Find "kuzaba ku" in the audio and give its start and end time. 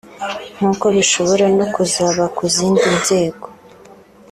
1.73-2.43